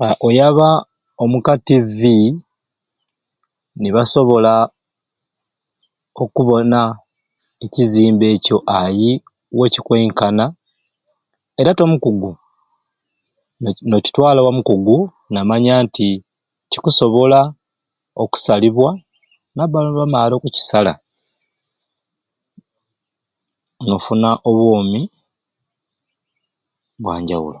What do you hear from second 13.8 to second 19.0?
nokitwala owa mukugu namanya nti kikusobola okusalibwa